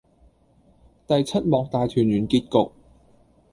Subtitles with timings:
[1.05, 2.71] 第七幕大團圓結局